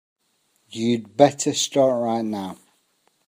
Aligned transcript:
You'd 0.67 1.15
better 1.15 1.53
start 1.53 2.01
right 2.03 2.25
now. 2.25 2.57